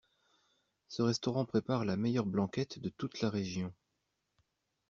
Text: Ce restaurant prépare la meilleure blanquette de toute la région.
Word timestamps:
Ce 0.87 1.03
restaurant 1.03 1.45
prépare 1.45 1.85
la 1.85 1.95
meilleure 1.95 2.25
blanquette 2.25 2.79
de 2.79 2.89
toute 2.89 3.21
la 3.21 3.29
région. 3.29 3.71